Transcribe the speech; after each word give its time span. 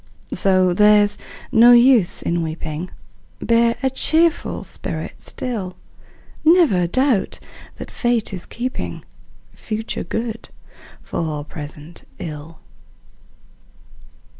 So 0.33 0.73
there's 0.73 1.19
no 1.51 1.73
use 1.73 2.23
in 2.23 2.41
weeping, 2.41 2.89
Bear 3.39 3.75
a 3.83 3.89
cheerful 3.91 4.63
spirit 4.63 5.21
still; 5.21 5.75
Never 6.43 6.87
doubt 6.87 7.39
that 7.75 7.91
Fate 7.91 8.33
is 8.33 8.47
keeping 8.47 9.05
Future 9.53 10.03
good 10.03 10.49
for 11.03 11.43
present 11.45 12.05
ill! 12.17 12.61